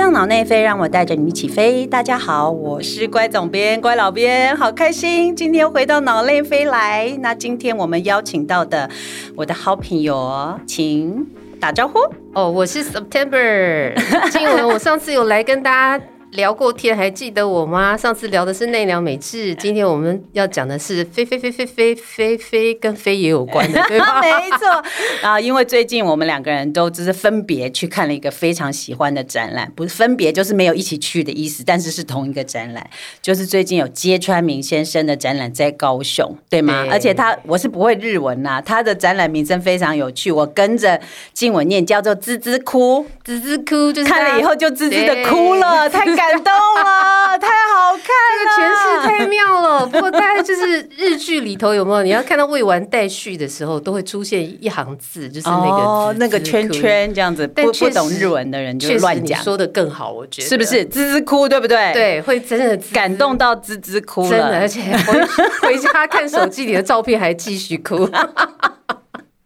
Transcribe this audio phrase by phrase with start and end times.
[0.00, 1.86] 上脑内飞，让我带着你一起飞。
[1.86, 7.14] 大家好，我是乖总编、乖老编，好开心，今天回到脑内飞来。
[7.20, 8.88] 那今天我们邀请到的
[9.36, 11.26] 我的好朋友，请
[11.60, 11.98] 打招呼。
[12.32, 13.92] 哦，我是 September
[14.30, 16.02] 静文，我上次有来跟大家。
[16.32, 17.96] 聊过天，还记得我吗？
[17.96, 24.20] 上次聊的是奈良美智，今天我们要讲的是飞飞飞飞飞飞飞，跟飞也有关的， 对吧？
[24.20, 24.82] 没错
[25.22, 32.88] 啊，因为最近我们两个人都只是分别去看了一个非常喜欢的展览，不是分别就是没有一起去的意思，但是是同一个展览，
[33.20, 36.86] 就是最近有揭川明先生的展览在高雄，对吗？
[36.92, 41.00] 而且他我是不会日文呐，他的展览名称非常有趣，我跟着
[41.34, 46.19] 静文念叫做“滋滋哭”，滋滋哭，就是看了以后就滋滋的哭了，太。
[46.20, 49.86] 感动了，太好看了，这个诠释太妙了。
[49.86, 52.02] 不过大概就是日剧里头有没有？
[52.02, 57.46] 你要看到未完待续的时候，都会出现一行字，就是那个那个圈圈这样子。
[57.48, 60.84] 不不懂日文的人就乱讲，说的更好，我觉得是不是？
[60.84, 61.92] 滋滋哭，对不对？
[61.94, 65.24] 对，会真的感动到滋滋哭了，真的，而且回
[65.68, 68.08] 回家看手机里的照片还继续哭。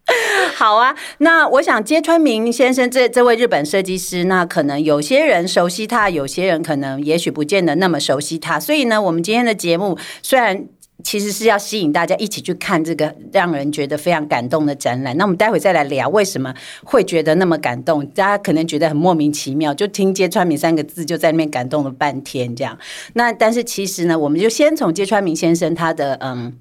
[0.53, 8.59] 好啊，那我想揭川明先生这这位日本设计师，那可能有些人熟悉他，有些人可能也许不见得那么熟悉他。
[8.59, 10.65] 所以呢，我们今天的节目虽然
[11.03, 18.05] 其实是要吸引大家一起去看这个让人觉得非常感动的展览，那我们待会再来聊为什么会觉得那么感动。
[18.07, 22.77] 大家可能觉得很莫名其妙，就听揭川明三个字就在那边感动了半天这样。
[23.13, 26.53] 那但是其实呢，我们就先从揭川明先生他的嗯。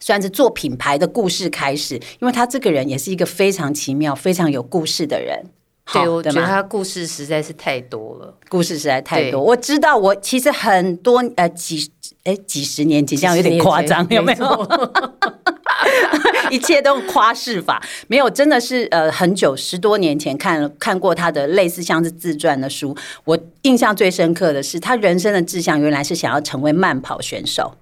[0.00, 5.44] 算是做品牌的故事开始，因为他这个人也是一个非常奇妙、非常有故事的人。
[5.92, 9.42] 对，我觉得他故事实在是太多了，故事实在太多。
[9.42, 11.90] 我知道，我其实很多呃几
[12.22, 14.68] 哎几十年前这样有点夸张，有没有？
[16.50, 22.96] 一切都夸饰法，没有，真的是呃很久十多年前看了看过他的类似像是自传的书。
[23.24, 27.72] 我印象最深刻的是，他人生的志向原来是想要成为慢跑选手。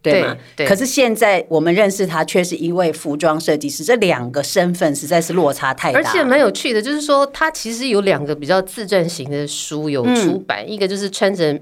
[0.00, 0.36] 对吗？
[0.66, 5.98] 可是现在我们认识他，却是一位服装设计师，这两个身份实在是落差太大。
[5.98, 11.60] 而且蛮有趣的，就是说他其实有两个比较自传型的书有出版，一个就是穿着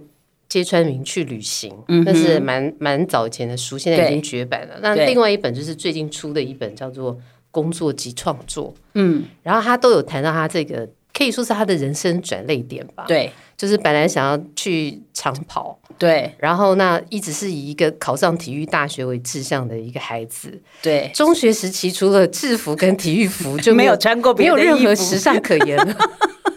[0.48, 1.74] 揭穿明去旅行，
[2.04, 4.78] 那是蛮蛮早以前的书，现在已经绝版了。
[4.82, 7.14] 那另外一本就是最近出的一本，叫做
[7.50, 8.72] 《工作及创作》。
[8.94, 13.04] 嗯，然后他都有谈到他这个，可以说是他的人生转泪点吧。
[13.08, 13.32] 对。
[13.56, 25.96] 就是本来想要去长跑，对，然后那一直是以一个考上体育大学为志向的一个孩子，对，中学时期除了制服跟体育服就 没有穿过，没有任何时尚可言了，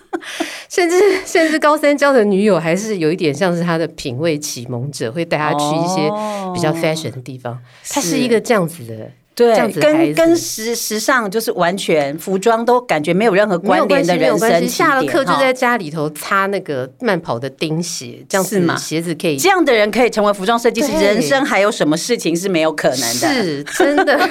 [0.68, 6.12] 甚至甚至高三交的女友还是有一点像是他的品味启蒙者，会带他去一些
[6.53, 7.58] 比较 fashion 的地方，
[7.90, 9.09] 他是一个这样子的。
[9.39, 14.67] 对，跟跟时时尚就是完全服装都感觉没有任何关联的人生。
[14.67, 18.75] 下了课就在家里头擦那个慢跑的钉鞋，这样子嘛？
[18.75, 23.28] 鞋子可以这样的人可以成为服装设计师，人生还有什么事情是没有可能的？
[23.41, 24.29] 是真的。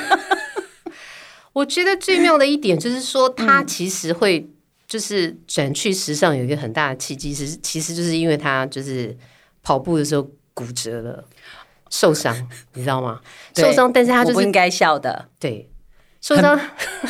[1.55, 4.47] 我觉得最妙的一点就是说，他其实会
[4.87, 9.17] 就是转去时尚有一个很大的契机，是其实就是因为他就是
[9.63, 11.25] 跑步的时候骨折了。
[11.91, 12.35] 受伤，
[12.75, 13.21] 你知道吗？
[13.55, 15.27] 受伤，但是他就是不应该笑的。
[15.39, 15.71] 对，
[16.21, 16.59] 受伤，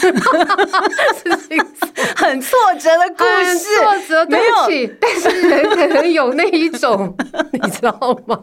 [2.16, 7.17] 很挫折的故事，挫折对不起，但是人可能有那一种，
[7.53, 7.93] 你知道
[8.27, 8.41] 吗？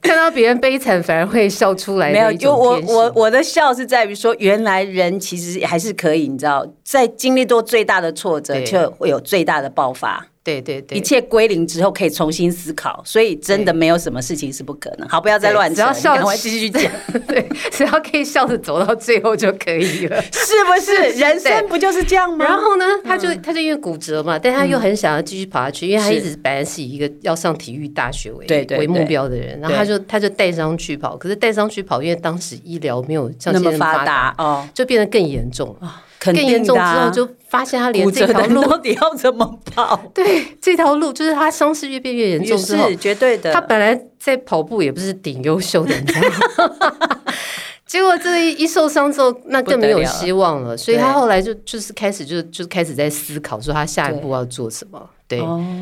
[0.00, 2.10] 看到别人悲惨，反而会笑出来。
[2.10, 10.26] 没有，就我我我的笑是在于说，原来人其实还是可以，你知道，在经历过最大的挫折，就会有最大的爆发。
[10.44, 15.08] 对对对，一切归零之后可以重新思考，所以真的没有什么事情是不可能。
[15.08, 16.82] 好，不要再乱，只要笑，赶继续讲。
[17.28, 21.10] 对，只要可以笑着走到最后就可以了， 是不是？
[21.20, 22.44] 人生不就是这样吗？
[22.44, 36.02] 然后呢，他就他就因为骨折嘛，但他又很想要继续跑下去，因为他一直本来是以一个要上体育大学为为目标的人，然后他就他就带伤去跑，可是带伤去跑，因为当时医疗没有像现在发达哦，就变得更严重啊。
[36.24, 40.00] 更严重之后，就发现他连这条路到底要怎么跑？
[40.14, 43.52] 对，这条路就是他伤势越变越严重之后，绝对的。
[43.52, 47.22] 他本来在跑步也不是顶优秀的，你知道吗？
[47.84, 50.76] 结果这一一受伤之后，那更没有希望了。
[50.76, 55.10] 所以他后来就就是开始就就开始在思考，说他下一步要做什么。
[55.26, 55.38] 对，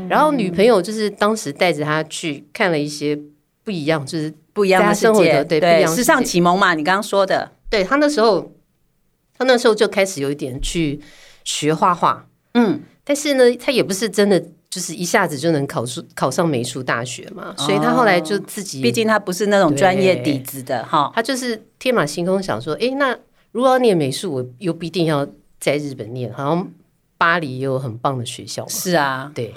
[0.09, 3.17] 然后女朋友就是当时带着他去看了一些
[3.63, 8.51] 不一样，就是不一样的生活的对对时尚启蒙嘛，你刚刚说的，对他那时候。
[9.41, 11.01] 他那时候就开始有一点去
[11.45, 14.39] 学画画，嗯，但是呢，他也不是真的
[14.69, 23.19] 就是一下子就能考出考上美术大学嘛，所以他后来就自己，毕竟他不是那种专业底子的哈，他就是天马行空想说，哎，那
[23.53, 25.27] 如果要念美术，我又不一定要
[25.59, 26.71] 在日本念，好像
[27.17, 29.55] 巴黎也有很棒的学校嘛，是啊，对，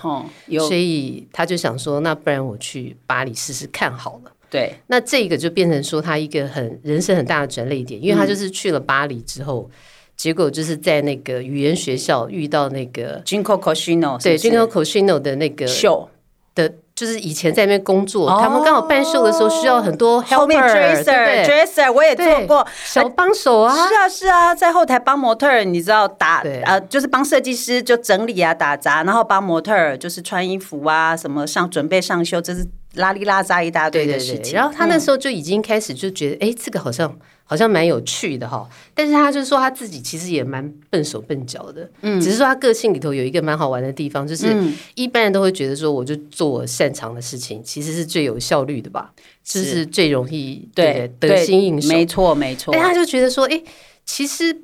[0.60, 4.32] 所以他就想说，那不然我去巴黎试试看好了。
[4.54, 9.68] 对，那这个就变成说他一个很人生很大的转捩点，因为他就是去了巴黎之后，
[10.16, 16.08] 结果就是在那个语言学校遇到那个 Jinko Cosino 对是 Jinko 不是？Cosino 的那个秀。
[16.56, 18.40] 的，就是以前在那边工作，哦。
[18.40, 22.68] 他们刚好办秀的时候需要很多 helper，对不 dresser 对？Dresser 我也做对过。
[22.86, 26.62] 小帮手啊，是啊是啊，在后台帮模特儿，你知道打对。
[26.62, 32.64] 呃，就是帮设计师就整理啊、打杂，然后帮模特儿就是穿衣服啊，什么上准备上秀，这是
[32.96, 34.54] 拉里拉扎一大堆对对对，的事情。
[34.54, 38.70] 然后他那时候就已经开始就觉得，哎、这个好像好像蛮有趣的哈。
[38.94, 44.56] 但是他就说他自己其实也蛮笨手笨脚的，嗯，只是说他个性里头有一个蛮好玩的地方，就是
[44.94, 49.12] 一般人都会觉得说，我就做我擅长的事情，其实是最有效率的吧，
[49.44, 51.88] 就是最容易对对得心应手。
[51.88, 52.84] 没错没错但。
[52.84, 53.62] 他就觉得说，哎、
[54.06, 54.56] 其实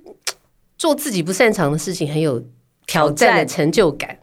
[0.77, 2.43] 做自己不擅长的事情很有
[2.85, 4.18] 挑战的成就感。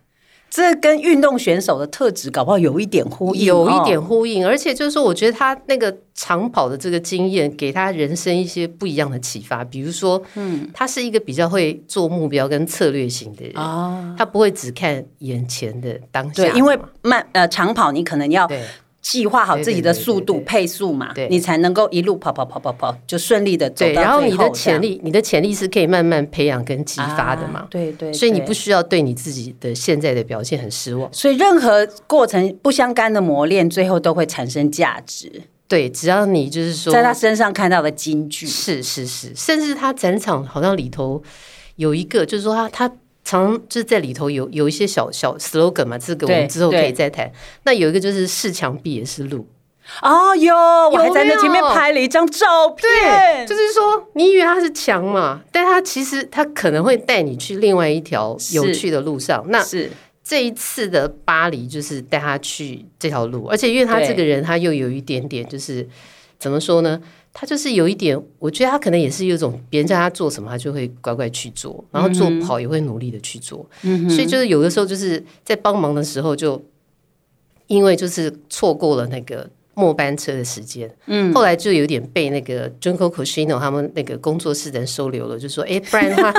[0.49, 9.63] 这跟运动选手的特质搞不好有一点呼应，有一点哦呼应，而且就是说，我觉得他那个长跑的这个经验，给他人生一些不一样的启发。
[9.65, 14.15] 比如说，嗯，他是一个比较会做目标跟策略型的人，啊。
[14.17, 18.63] 他不会只看眼前的当下对，因为慢呃长跑，你可能要对
[19.09, 27.67] 计划好自己的速度对对对对配速嘛对，你才能够一路跑跑跑跑跑，就顺利的走对，到然后你的最这样潜力，你的潜力是可以慢慢培养跟激发的嘛啊。
[27.71, 31.09] 对对，对所以你不需要对你自己的现在的表现很失望。
[31.13, 35.31] 所以任何过程不相干的磨练，最后都会产生价值，
[35.69, 38.45] 对，只要你就是说，在他身上看到的金句。
[38.45, 41.23] 是是是，甚至他展场好像里头
[41.77, 42.93] 有一个，就是说他他
[43.27, 47.29] 常就是在里头有有一些小小 slogan 嘛，这个我们之后可以再谈。
[47.65, 49.49] 那有一个就是是墙壁也是路，
[50.01, 59.45] 哦，有，我还在那前面拍了一张照片，就是说你以为它是墙嘛，但它其实它可能会带你去另外一条有趣的路上。
[59.49, 59.91] 那是
[60.23, 65.89] 这一次的巴黎就是带他去这条路，而且因为他这个人他又有一点点就是
[66.39, 67.01] 怎么说呢？
[67.39, 73.69] 他就是有一点，我觉得他可能也是有一种别人叫他做什么，他就会乖乖去做，然后做不好也会努力的去做。
[74.09, 76.65] 所以就是有的时候就是在帮忙的时候，就
[77.67, 86.33] 因为就是错过了那个末班车的时间，嗯，后来就有点被那个 Junko Cosino 他们那个工作室的人收留了，就说，哎、不然的话，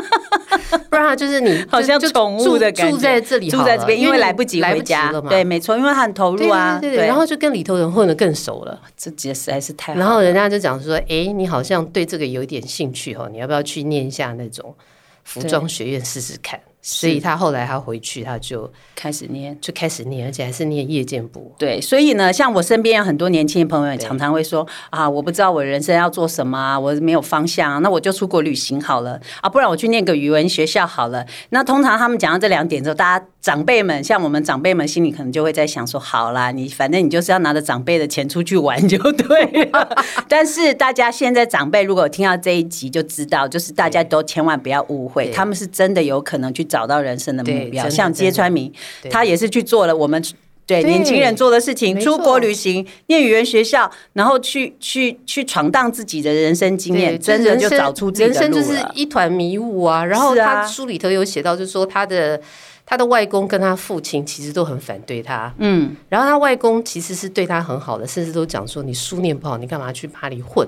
[0.90, 2.92] 不然就是你 好像宠物住的感觉。
[2.92, 5.12] 住在这里住在这边，因为来不及回家。
[5.12, 8.80] 了，嘛，对，没错，因为他很投入啊，对对对，然后就跟里头人混得更熟了。
[8.96, 14.76] 这节实在是太好然后人家就讲说，哎，你好像对这个有一点兴趣哦，你要不要去念一下那种
[15.24, 16.60] 服装学院试试看？
[16.90, 19.58] 所以他后来他回去，他就开始念。
[19.60, 21.52] 就开始念，而且还是念夜间部。
[21.58, 31.26] 对，所以呢，像我身边有很多年轻的朋友，也常常会说啊，我不知道我人生要做什么啊，我没有方向啊，那我就出国旅行好了啊，不然我去念个语文学校好了。
[31.50, 39.98] 那通常他们讲到这两点之后，大家长辈们，像我们长辈们，心里可能就会在想说，好啦，你反正你就是要拿着长辈的钱出去玩 就对了。
[40.30, 48.72] 但是大家现在长辈如果有听到这一集，就知道，就是大家都千万不要误会，他们是真的有可能去找到人生的目标，像揭穿明，
[49.10, 50.22] 他也是去做了我们。
[50.68, 58.78] 对对年轻人做的事情，出国旅行、念语言学校，然后去去去闯荡自己的人生经验，真的就找出自己的人生就是。
[58.94, 60.04] 一团迷雾啊。
[60.04, 62.38] 然后他书里头有写到，就是说他的
[62.86, 70.68] 他的外公跟他父亲其实都很反对他，嗯，然后他外公其实是对他很好的，甚至都讲说你书念不好，你干嘛去巴黎混？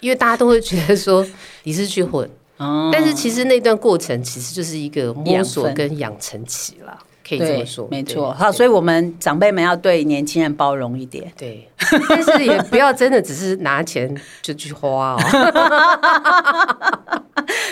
[0.00, 1.26] 因为大家都会觉得说
[1.62, 2.28] 你是去混，
[2.62, 8.32] 哦但是其实那段过程其实就是一个摸索跟养成期啦，可以这么说，，没错。
[8.32, 11.32] 好，所以我们长辈们要对年轻人包容一点。
[11.36, 11.68] 对，
[12.08, 15.18] 但是也不要真的只是拿钱就去花哦。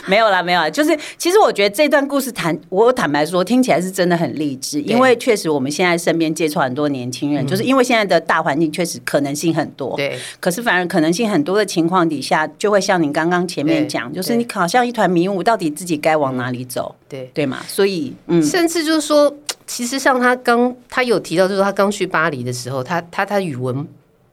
[0.07, 17.31] 没有啦，没有啦，就是其实我觉得这段故事谈，我坦白说，听起来是真的很励志，因为确实我们现在身边接触很多年轻人，就是因为现在的大环境确实可能性很多，对，可是反而可能性很多的情况底下，就会像你刚刚前面讲，就是你好像一团迷雾，到底自己该往哪里走，对。
[17.33, 17.59] 对嘛？
[17.69, 19.33] 所以，嗯，甚至就是说，
[19.67, 23.87] 其实像他刚他有提到，就是他刚去巴黎的时候，他他他语文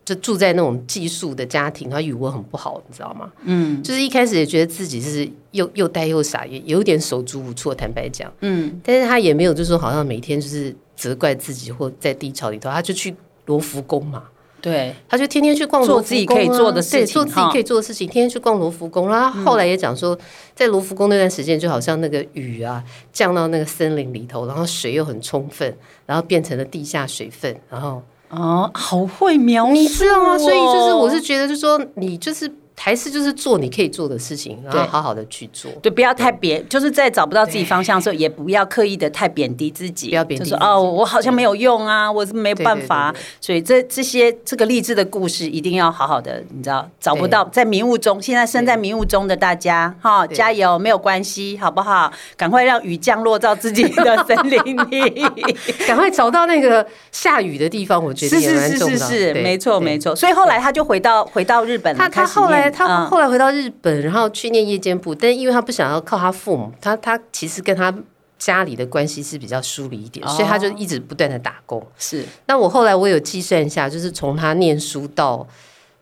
[0.08, 3.30] 就住在那种寄宿的家庭，他语文很不好，你知道吗？
[3.44, 13.14] 嗯，就是一开始也觉得自己是又又呆又傻，也有点手足无措，坦白讲，嗯，但是他也没有就是说好像每天就是责怪自己或在低潮里头，他就去
[13.48, 14.24] 罗浮宫嘛。
[14.62, 19.10] 对，他就天天去逛做罗浮宫、啊、自己可以做的事情对，做自己可以做的事情，天天去逛罗浮宫。
[19.10, 20.18] 然后他后来也讲说，
[20.56, 30.38] 在罗浮宫那段时间，就好像那个雨啊降到那个森林里头，然后水又很充分，然后变成了地下水分，然后哦，好会描述、哦，你知道吗？
[30.38, 35.70] 所以就是我是觉得，就是说你就是还是就是做你可以做的事情，然后好好的去做。
[35.82, 40.10] 对，不要太贬，就是在找不到自己方向的时候，也不要刻意的太贬低自己。
[40.10, 43.14] 不要贬低哦，我好像没有用啊，我是没办法。
[43.42, 52.12] 所以这这些这个励志的故事，一定要好好的，你知道，找不到在迷雾中，现在身在迷雾中的大家，哈，加油，没有关系，好不好？
[52.38, 55.26] 赶快让雨降落到自己的 森林里，
[55.88, 58.02] 赶快找到那个下雨的地方。
[58.02, 60.16] 我觉得是是是是是，没错没错。
[60.16, 67.94] 所以后来他就回到回到日本，他他后来他后来回到日本，然后去念夜间部，但因为他不想要靠他父母，他他其实跟他
[68.38, 71.86] 家里的关系是比较疏离一点，所以他就一直不断的打工。
[71.98, 75.48] 是，那我后来我有计算一下，就是从他念书到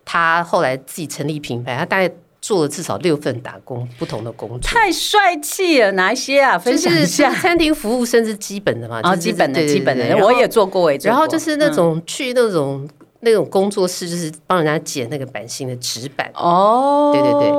[0.04, 4.60] 他后来自己成立品牌，他大概做了至少六份打工，不同的工作。
[4.62, 6.58] 太帅气了，哪一些啊？
[6.58, 7.34] 分享一下。
[7.34, 10.92] 餐厅服务甚至基本的嘛，啊，基本的基本的，我也做过。
[11.04, 12.88] 然后就是那种去那种。
[13.22, 17.50] 那种工作室就是帮人家剪那个版型的纸板哦，对对对，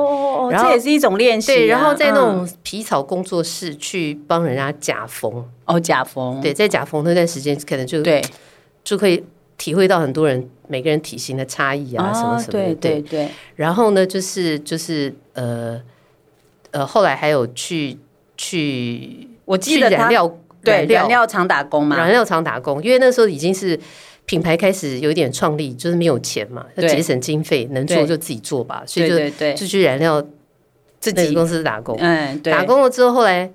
[0.51, 1.47] 然后这也是一种练习。
[1.47, 6.39] 对，然后在那种皮草工作室去帮人家假缝哦，假缝。
[6.39, 8.23] 对，在假缝那段时间，可能就对，
[8.83, 9.21] 就可以
[9.57, 12.51] 体会到很多人每个人体型的差异啊，什么什么。
[12.51, 13.27] 对对对。
[13.55, 15.81] 然后呢，就是就是呃
[16.71, 17.97] 呃，后来还有去
[18.37, 20.33] 去，我记得染料
[20.63, 23.77] 对染料厂打工嘛，染料厂打工，因为那时候已经是。
[24.27, 30.21] 品牌开始有点创立，就是没有钱嘛，要节省经费，能做就自己做吧，所以就就去燃料
[30.99, 31.97] 自己公司打工。
[31.97, 33.49] 嗯，打工了之后，后来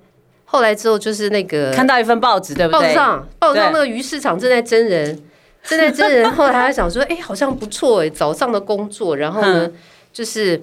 [0.45, 2.81] 后来之后就是那个看到一份报纸，对不对？
[2.81, 5.21] 报纸上报纸上那个鱼市场正在真人，
[5.63, 6.27] 正在真人。
[6.33, 9.71] 后来他想说，哎，好像不错哎，早上的工作，然后呢，
[10.11, 10.59] 就是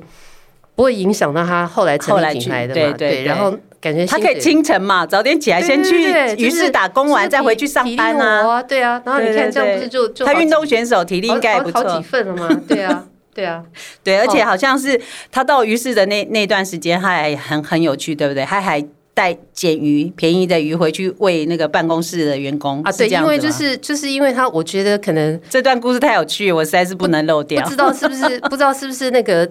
[0.74, 3.56] 不会影响到他后来成立品牌的嘛，对，然后。
[3.80, 12.60] 感觉他可以清晨嘛，早点起来先去于是打工完再回去上班啊，对啊，然后你看这样不是就就他运动选手体力应该也不错，好几份了吗？
[12.68, 13.64] 对啊，对啊，
[14.04, 15.00] 对，而且好像是
[15.32, 18.44] 他到于市的那那段时间，他还很很有趣，对不对？
[18.44, 18.84] 他还
[19.14, 29.50] 带捡鱼便宜的鱼回去喂那个办公室的员工啊，对，因为就是就是因为他，我觉得可能这段故事太有趣，我实在是不能漏掉，不知道是不是不知道是不是那个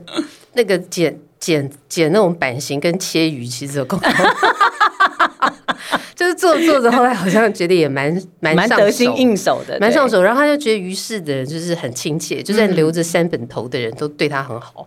[0.54, 1.20] 那个捡。
[1.40, 4.12] 剪剪那种版型跟切鱼其实有共同，
[6.20, 8.12] 就是做着做着，后来好像觉得也蛮
[8.42, 10.22] 蛮蛮得心应手的，蛮上手。
[10.22, 14.86] 然后他就觉得于氏的人就是很亲切，就算留着三本头的人都对他很好。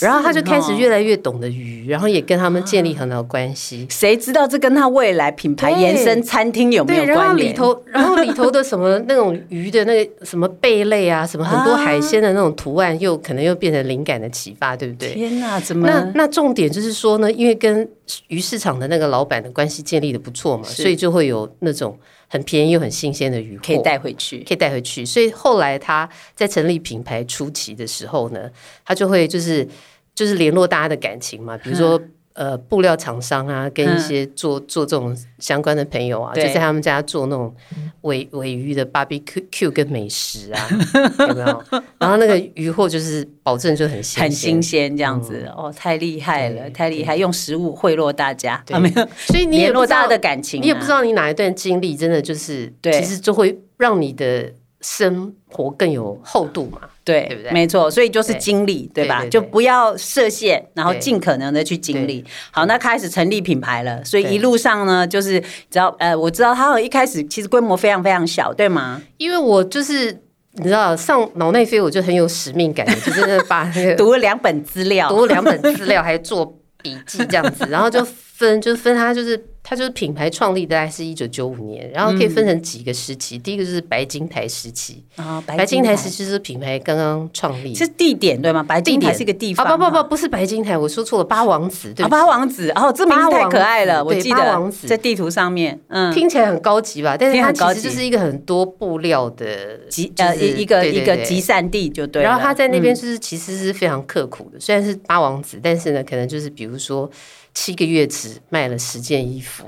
[0.00, 3.86] 然后他就开始越来越懂得鱼，然后也跟他们建立很好的关系。
[3.88, 7.50] 谁知道这跟他未来品牌延伸餐厅有没有关联？
[7.50, 15.12] 里头，然后里头的什么那种鱼的那个什么贝类啊，什么很多海鲜的那种图案，又可能又变成灵感的启发，对不对？
[15.12, 15.86] 天哪，怎么？
[15.86, 17.88] 那那重点就是说呢，因为跟
[18.26, 21.98] 鱼市场的那个老板的关系建立的不错嘛，所以就会有那种
[22.28, 25.04] 很便宜又很新鲜的鱼可以带回去，可以带回去。
[25.04, 28.50] 所以后来他在成立品牌初期的时候呢，
[28.84, 29.66] 他就会就是
[30.14, 32.00] 就是联络大家的感情嘛，比如说。
[32.34, 37.54] 呃，布料厂商啊，跟一些做做这种相关的朋友啊，就在他们家做那种
[38.02, 40.68] 尾尾鱼的 barbecue 跟美食啊，
[41.28, 41.64] 有没有？
[41.98, 49.08] 然后那个鱼货就是保证就很新很新鲜这样子哦，太厉害了，太厉害，用食物贿赂大家，没有？
[49.26, 56.80] 所以你也落大家的感情，你也不知道你哪一段经历真的就是对，其实就会让你的生活更有厚度嘛。
[57.04, 57.50] 对，对不对？
[57.52, 59.24] 没错，所以就是经历，对吧？
[59.26, 62.24] 就不要设限，然后尽可能的去经历。
[62.50, 65.40] 好，那开始成立品牌了，所以一路上呢，就是
[65.70, 69.02] 只要呃，我知道他一开始其实规模非常非常小，对吗？
[69.16, 70.12] 因为我就是
[70.52, 76.46] 你知道上脑内飞，我就很有使命感，就是把那个 读了两本资料，读了两本资料，还做
[76.82, 78.06] 笔记这样子，然后就
[78.42, 79.42] 分，就是分它就是。
[79.64, 83.38] 它就是品牌创立大概是一九九五年，然后可以分成几个时期。
[83.38, 88.60] 第一个就是白金台时期啊，白金台时期是品牌刚刚创立，是地点对吗？
[88.60, 97.16] 白金台是一个地方啊，不不不，不是白金台，我说错了，八王子对，八王子哦，这名字太可爱了，我记得王子在地图上面，嗯，听起来很高级吧？
[97.16, 102.20] 但是它其实就是一个很多布料的集呃一个一个集散地就对。
[102.20, 107.08] 然后他在那边就是其实是非常刻苦的，虽然是八王子，但是呢，可能就是比如说。
[107.54, 109.64] 七个月只卖了十件衣服，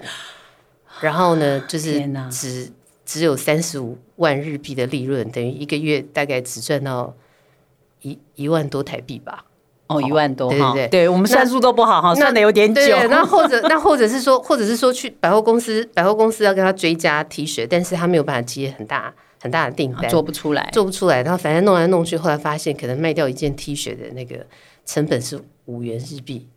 [1.00, 2.72] 然后呢，就是只
[3.04, 7.14] 只有三十五万日币的利润，等于一个月大概只赚到
[8.00, 9.44] 一一万多台币吧。
[9.86, 12.80] 哦，一万多，对对对，对我们算数都不好哈，算的有点久。
[13.10, 19.12] 那或者那或者是说，或者是说去百货公司，百货公司要跟他追加 T 恤，但是他没有办法接很大
[19.42, 21.22] 很大的订单，做不出来，做不出来。
[21.22, 24.46] 然后反正弄来弄去，后来发现可能卖掉一件 T 恤的那个
[24.86, 26.48] 成本是五元日币。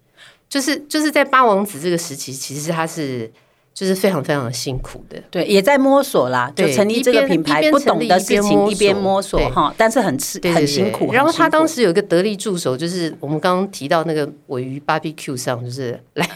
[0.50, 3.32] 就是就是在八王子这个时期，其实他是
[3.74, 5.22] 就是非常非常的辛苦的。
[5.30, 11.12] 对，也在摸索啦，就对成立这个品牌，不懂的事情一一边边摸摸索索哈，但是很吃很辛苦。
[11.12, 16.28] 然后他当时有一个得力助手，就是我们刚刚提到那个尾鱼 barbecue 上，就是来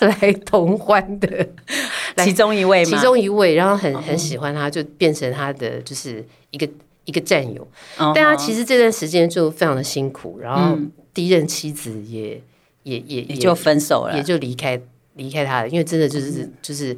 [0.00, 1.48] 来同欢的
[2.18, 6.68] 其中一位嘛，其中一位，然后很很喜欢他，就变成他的就是一个
[7.06, 7.66] 一个战友。
[7.96, 10.78] 但他其实这段时间就非常的辛苦，然后
[11.14, 12.40] 第一任妻子也
[12.86, 14.22] 也也也就分手了也。
[14.22, 14.80] 就离开
[15.14, 16.96] 离开他了，因为真的就是就是。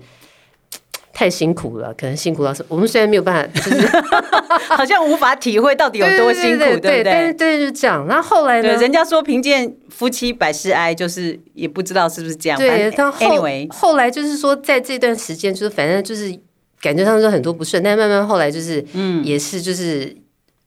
[1.10, 3.88] 太辛苦了，可能辛苦到是，我们虽然没有办法，就是
[4.70, 7.58] 好像无法体会到底有多辛苦，对对不但是对？
[7.58, 8.06] 对，就这样。
[8.06, 8.76] 那后后来，呢？
[8.76, 12.56] 人家说贫贱夫妻百事哀，就是也不知道是不是这样。
[12.56, 16.32] 对，反正但后 anyway，后来就是说，在这段时间，就是反正就是
[16.80, 20.16] 感觉上就很多不顺，但慢慢后来就是，嗯，也是就是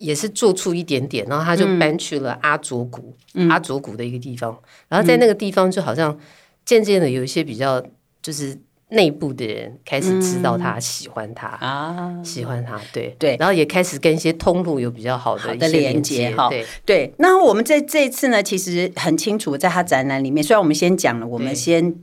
[0.02, 3.16] 也是做出一点点，然后他就搬去了阿卓谷，
[3.50, 6.18] 阿卓谷的一个地方，然后在那个地方就好像
[6.66, 7.82] 渐渐的有一些比较
[8.22, 8.58] 就是
[8.90, 11.48] 内部的人开始知道他喜欢他。
[11.48, 13.16] 啊，喜欢他，对。
[13.20, 13.38] 对。
[13.40, 17.14] 然后也开始跟一些通路有比较好的一些连接哈接对，对。
[17.20, 21.96] 那我们在这一次呢，其实很清楚，在他展览里面，虽然我们先讲了，我们先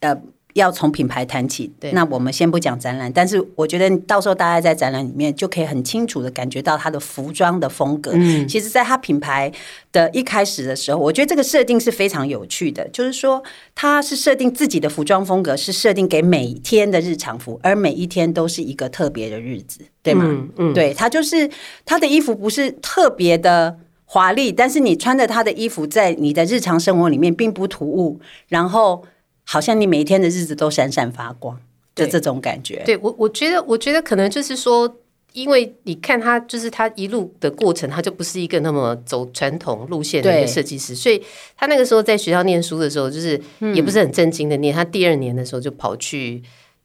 [0.00, 0.20] 呃。
[0.54, 8.12] 要从品牌谈起，对那我们先不讲展览，但是我觉得到时候大家在展览里面就可以很清楚的感觉到他的服装的风格。
[8.14, 9.52] 嗯，其实，在他品牌
[9.90, 13.42] 的一开始的时候，我觉得这个设定是非常有趣的，就是说
[13.74, 20.24] 他是设定自己的服装风格是设定给每天的日常服，而每一天都是一个特别的日子，对吗？
[20.26, 21.50] 嗯嗯，对他就是
[21.84, 29.04] 他的衣服不是特别的华丽，但是你穿着他的衣服在你的日常生活里面并不突兀，然后
[29.44, 31.58] 好像你每一天的日子都闪闪发光
[31.94, 32.82] 的这种感觉。
[32.84, 34.96] 对我，我觉得，我觉得可能就是说，
[35.32, 41.22] 因为你看他，就是他一路的过程，他就不是一个那么走传统路线的一个设计师，所以
[41.56, 43.40] 他那个时候在学校念书的时候，就是
[43.74, 44.74] 也不是很正经的念。
[44.74, 46.42] 他第二年的时候就跑去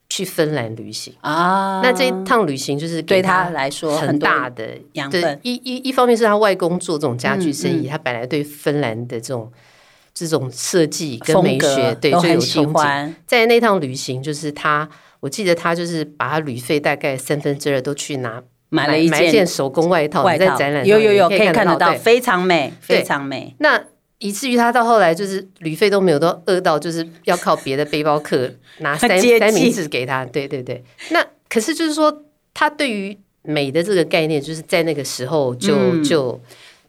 [0.08, 9.50] 去芬兰旅行，啊，那这一趟旅行就是给对他来说很大的对养分，一一一方面是他外公做这种家具生意，他本来对芬兰的这种
[10.14, 12.74] 这种设计跟美学对都很喜就有憧憬。
[12.74, 13.14] 欢。
[13.26, 14.88] 在那趟旅行，就是他，
[15.20, 23.54] 我记得他就是把他旅费大概三分之二都去拿买了一件件手工外套，外套你在展览，有有有可以看得到，非常美，非常美。
[23.58, 23.82] 那
[24.18, 30.24] 以至于他到后来就是旅费都没有，都饿到就是要靠别的背包客拿 三三明治给他。
[30.26, 36.40] 对对对，那可是就是说，他对于美的这个概念，就是在那个时候就、嗯就对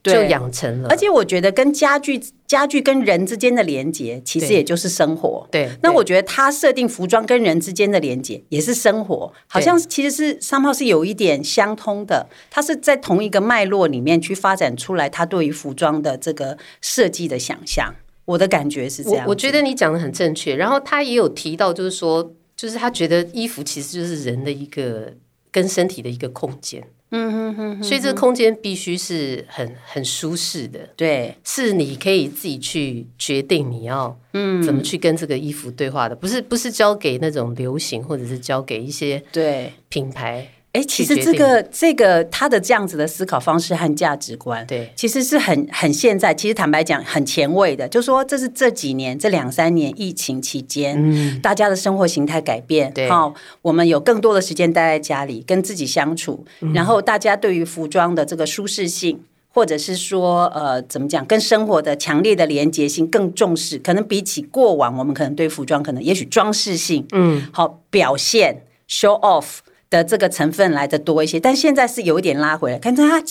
[0.04, 5.48] 就养成了，而且我觉得跟家具、家具跟人之间的连接，其实也就是生活。
[5.52, 5.66] 对。
[5.66, 5.72] 对。
[5.84, 17.94] 那我觉得他设定服装跟人之间的连接也是生活，好像其实是商号是有一点相通的，它是在同一个脉络里面去发展出来他对于服装的这个设计的想象。
[18.26, 25.14] 我的感觉是这样我我觉得你讲的很正确，然后他也有提到，就是说，就是他觉得衣服其实就是人的一个
[25.52, 31.36] 跟身体的一个空间，嗯哼哼，所以这个空间必须是很很舒适的，对。
[31.44, 34.62] 是你可以自己去决定你要嗯。
[34.64, 39.74] 怎么去跟这个衣服对话的，不是不是交给那种流行，或者是交给一些对。
[39.90, 44.92] 品牌，哎，其实这个这个他的这样子的思考方式和价值观，对。
[44.96, 59.22] 其实是很很现在，其实坦白讲很前卫的，就说这是这几年这两三年疫情期间，嗯大家的生活形态改变，嗯对好，我们有更多的时间待在家里跟自己相处，嗯然后大家对于服装的这个舒适性。
[59.54, 69.58] 或者是说，呃，怎么讲，跟生活的强烈的连结性更重视，可能比起过往，我们可能对服装可能也许装饰性，嗯，好表现 show off
[69.92, 72.80] 的这个成分来的多一些，但现在是有一点拉回来。
[72.80, 73.22] 看他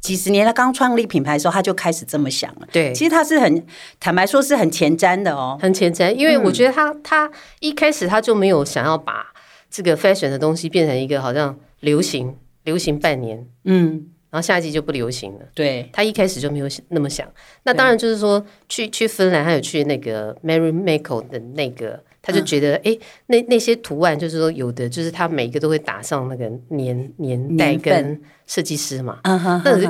[0.00, 2.68] 几十年他刚创立品牌的时候，他就开始这么想了。
[2.70, 3.66] 对其实他是很
[3.98, 5.58] 坦白说，是很前瞻的哦。
[5.60, 9.26] 很前瞻，因为我觉得他、他一开始他就没有想要把
[9.70, 15.40] 这个 fashion 的东西变成一个好像流行流行半年，嗯，然后下一季就不流行了。
[15.54, 17.26] 对，他一开始就没有那么想。
[17.62, 22.94] 那当然就是说，去去芬兰，还有去那个 Mary Mako 的那个，他就觉得，哎、
[23.28, 29.18] 那那些图案，就是说有的，就是他每个都会打上那个年年代跟设计师嘛。
[29.22, 29.38] 嗯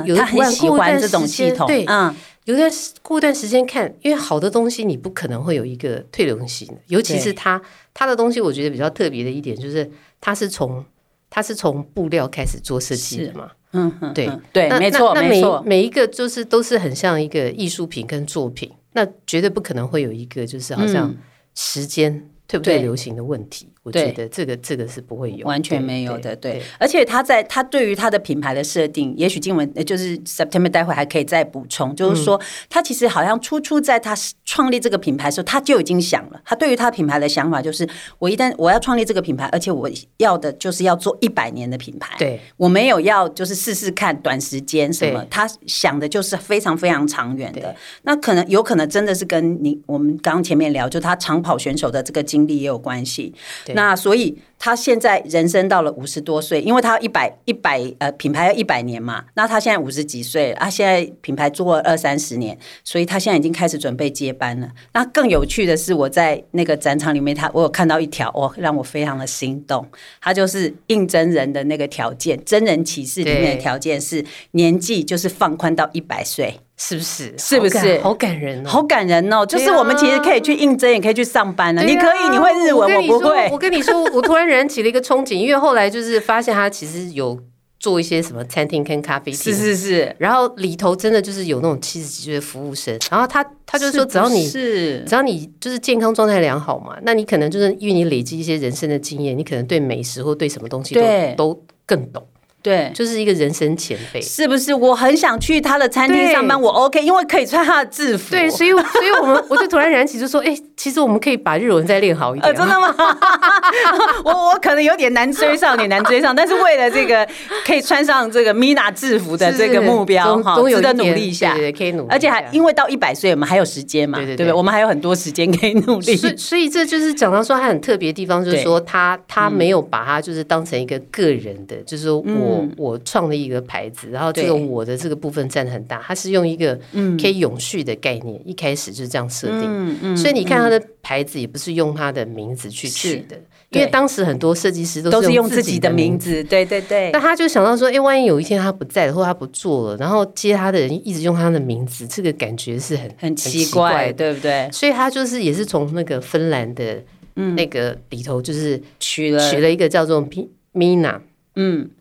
[0.05, 7.61] 有的图案喜过一段时间对嗯，有段时过一段时间看，因为好的东西你不可能会有一个退流行的，尤其是他
[7.93, 10.85] 他的东西，我觉得比较特别的一点就是，他是从
[11.29, 13.51] 他是从布料开始做设计的嘛。
[13.73, 21.13] 嗯哼，对嗯对，那没错，那那每没错，每一个就是都是很像一个艺术品跟作品，那绝对不可能会有一个就是好像
[21.55, 23.69] 时间对不对流行的问题。
[23.89, 26.35] 我觉得这个这个是不会有，完全没有的。
[26.35, 42.15] 对，而且他在他对于他的品牌的设定，也许静文就是 September 待会还可以再补充，就是说他其实好像初初在他创立这个品牌的时候，他就已经想了，他对于他品牌的想法就是，我一旦我要创立这个品牌，而且我要的就是要做一百年的品牌。
[42.17, 47.75] 对，我没有要就是试试看短时间什么，他想的就是非常非常长远的。
[48.03, 53.33] 那可能有可能真的是跟你我们刚刚前面聊，就他长跑选手的这个经历也有关系。
[53.79, 64.69] 那所以他现在人生到了五十多岁，因为他一百一百呃品牌要一百年嘛，那他现在五十几岁，他现在品牌做了二三十年，所以他现在已经开始准备接班了。
[64.91, 69.87] 那更有趣的是，我在那个展场里面，他我有看到一条，哦，让我非常的心动。
[70.21, 76.59] 他就是应征人的那个条件，真人启事里面的条件是年纪就是放宽到一百岁。
[76.81, 77.33] 是不是？
[77.37, 77.99] 是不是？
[77.99, 79.45] 好感人，好感人哦！
[79.45, 81.83] 就是我们其实可以去应征，也可以去上班了。
[81.83, 83.49] 你可以，你会日文，我不会。
[83.51, 87.39] 我跟你说，我突然燃起了一个憧憬，因为后来就是发现他其实有
[87.79, 90.15] 做一些什么餐厅跟咖啡厅，是是是。
[90.17, 101.01] 然后里头真的就是有那种七十几岁的服务生，然后他他就说，只要你是只要你就是健康状态良好嘛，那你可能就是因为你累积一些人生的经验，你可能对美食或对什么东西都
[101.37, 102.27] 都更懂。
[102.61, 104.73] 对，就是一个人生前辈，是不是？
[104.73, 108.31] 我很想去他的餐厅上班，我 OK，因为可以穿他的制服。
[108.31, 112.53] 对，所以，所以我们我就突然燃起，就说， 哎，其实我们可以把日文再练好一点。
[112.55, 112.93] 真的吗？
[114.25, 117.27] 我我可能有点难追上，有点难追上，但是为了这个
[117.65, 122.07] 可以穿上这个 Mina 制服的这个目标，哈，值得努力一下，对，可以努力。
[122.09, 126.15] 而且还因为到一百岁，我们还有时间嘛，对对对，我们还有很多时间可以努力。
[126.17, 133.29] 所以，所以这就是讲到说他很特别的地方，就是说他他没有把他就是当成一个个人的，就是说我我我创。
[133.29, 136.73] 的一个牌子，然后这个我的这个部分占的很大，它是用一个
[137.21, 147.11] 可以永续的概念，一开始就是这样设定，嗯所以你看它的牌子也不是用它的名字去取的，因为当时很多设计师都是用自己的名字，对对对。
[147.11, 154.67] 那他就想到说，哎，万一有一天他不在了，或他不做了，然后接他的人一直用他的名字，这个感觉是很很奇怪，对不对？
[154.71, 157.03] 所以他就是也是从那个芬兰的
[157.35, 159.51] 那个里头，就是取了。
[159.51, 160.27] 取了一个叫做
[160.73, 161.19] Mina，
[161.55, 161.91] 嗯。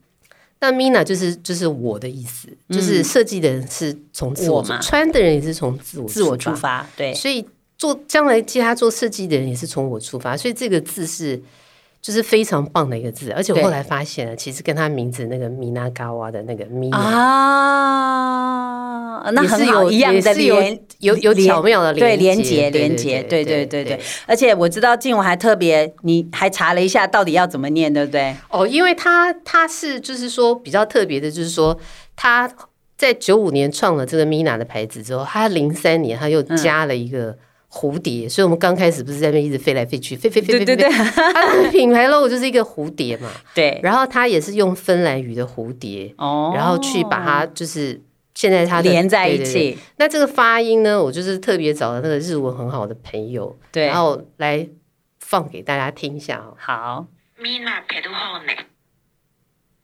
[0.60, 11.42] 那 Mina 就是就是我的意思，就是设计的人是从自我嘛，穿的人也是从自我自我出发，对，所以做将来接他做设计的人也是从我出发，所以这个字是。
[12.00, 17.00] 就是非常棒的一个字，而且我后来发现了，其实跟他名字那个米娜嘎瓦的那个米啊，
[19.32, 24.00] 那很有一样的连有有巧妙的对连接连接，对对对对。
[24.26, 28.34] 而且我知道静文还特别，你还查了一下到底要怎么念，对不对？
[28.50, 31.76] 哦，因为他他是就是说比较特别的，就是说
[32.14, 32.48] 他
[32.96, 37.36] 在九五年创了这个米娜的牌子之后，他零三年他又加了一个。
[37.78, 40.64] 蝴蝶，所以我们刚开始不是在那边一直飞来飞去，飞 飞飞飞飞。
[40.64, 43.30] 对对对， 它的品牌 logo 就是一个蝴蝶嘛。
[43.54, 43.78] 对。
[43.82, 48.00] 然后它也是用芬兰语的蝴蝶，哦，然后去把它就是
[48.34, 49.78] 现在它连在一起。
[49.98, 54.68] 那这个发音呢，我就是特别找了那个日文很好的朋友，对，然后来
[55.20, 56.56] 放给大家听一下哦。
[56.58, 57.06] 好。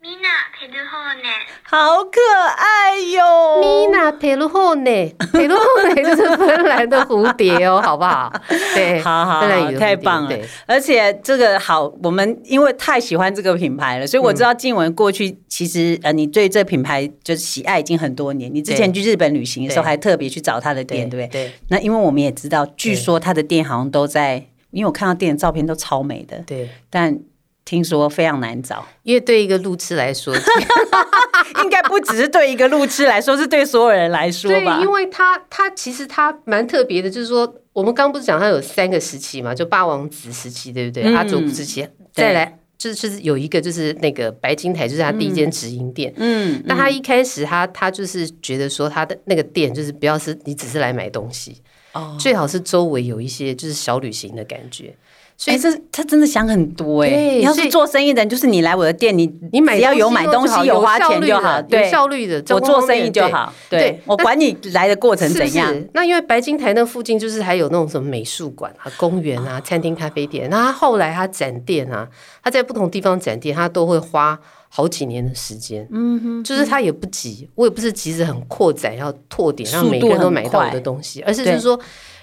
[0.04, 1.30] 米娜佩鲁后呢，
[1.62, 2.20] 好可
[2.58, 3.58] 爱哟！
[3.62, 4.90] 米娜佩鲁后呢，
[5.32, 8.30] 佩鲁后呢就是芬兰的蝴蝶哦，好不好？
[8.74, 9.40] 对，好好，
[9.78, 10.38] 太棒了！
[10.66, 18.54] 而且这个好，我们因为太喜欢这个品牌了，所以我知道静文过去其实呃，你对这品牌就是喜爱已经很多年。
[18.54, 21.46] 你之前去日本旅行的时候，还特别去找他的店，对不对？
[21.46, 21.52] 对。
[21.68, 27.18] 那因为我们也知道，据说他的店好像都在，因为我看到店的照片都超美的，对，但。
[27.64, 30.34] 听说非常难找，因为对一个路痴来说，
[31.62, 34.80] 应该不只是对一个路痴来说，是对所有人来说吧？
[34.82, 41.14] 因为他他其实他蛮特别的，就是说我们刚不是讲他有三个时期嘛，就霸王子时期，对不对？
[41.14, 46.12] 阿祖时期，再来就是就是有一个就是那个白金台，就是他第一间直营店。
[46.16, 51.62] 嗯，那他一开始他他就是觉得说他的那个店就是不要是你只是来买东西
[51.94, 54.94] 哦，最好是周围有一些就是小旅行的感觉。
[55.36, 65.74] 所以这他真的想很多哎，你要是做生意的人，就是你来我的店，你你买要有买东西有花钱就好，有效率的，我做生意就好，对我管你来的过程怎样。
[65.92, 70.48] 那因为白金台那附近就是还有那种什么美术馆啊、公园啊、餐厅、咖啡店。
[70.48, 72.08] 那他后来他展店啊，
[72.42, 75.86] 他在不同地方展店，他都会花好几年的时间。
[75.90, 81.78] 嗯哼，就是他也不急，我也不是急着很扩展要拓点，让每个人都买到我的东西，而是就是说，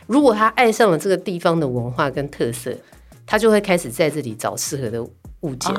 [0.08, 2.74] 如果他爱上了这个地方的文化跟特色。
[3.32, 5.74] 他就会开始在这里找适合的物件，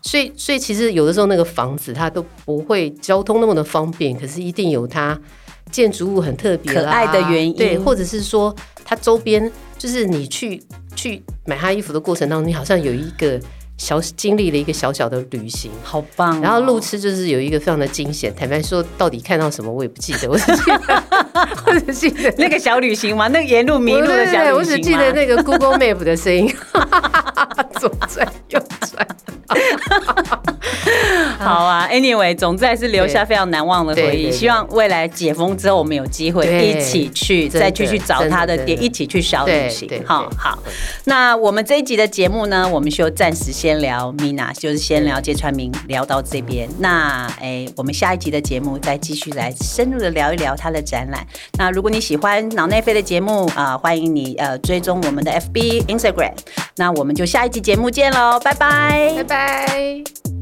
[0.00, 5.20] 所以所以其实有的时候那个房子它都不会交通那么的方便，可是一定有它
[5.70, 10.62] 建筑物很特别可爱的原因，对，或者是说它周边就是你去
[10.94, 13.38] 去买他衣服的过程当中，你好像有一个。
[13.78, 16.40] 小经历了一个小小的旅行，好棒。
[16.40, 18.34] 然后路痴就是有一个非常的惊险。
[18.34, 21.04] 坦白说，到底看到什么我也不记得， 我只记得，
[21.66, 26.48] 我只记得那个小旅行嘛，那个沿路迷路的小旅行我只记得那个 Google Map 的声音，
[27.78, 28.60] 左转右
[28.90, 29.06] 转。
[31.38, 34.32] 好啊，Anyway，总之还是留下非常难忘的回忆。
[34.32, 39.88] 希望未来解封之后，我们有机会一起去，再继续找他的店，一起去小旅行。
[40.04, 40.58] 好好，
[41.04, 46.68] 那我们这一集的节目呢，我们就暂时先聊 Mina，就是先聊芥川明，聊到这边。
[46.78, 51.24] 那哎，我们下一集的节目再继续来深入的聊一聊他的展览。
[51.58, 56.32] 那如果你喜欢脑内飞的节目啊，欢迎你呃追踪我们的 FB、Instagram。
[56.76, 60.35] 那我们就下一集节目见喽，拜拜，拜拜。